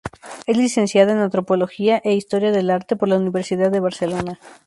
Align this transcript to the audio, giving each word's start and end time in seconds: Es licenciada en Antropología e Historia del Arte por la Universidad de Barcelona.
Es 0.47 0.57
licenciada 0.57 1.11
en 1.11 1.19
Antropología 1.19 2.01
e 2.03 2.13
Historia 2.15 2.51
del 2.51 2.71
Arte 2.71 2.95
por 2.95 3.07
la 3.07 3.17
Universidad 3.17 3.69
de 3.69 3.81
Barcelona. 3.81 4.39